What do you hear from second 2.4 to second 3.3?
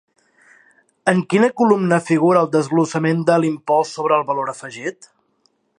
el desglossament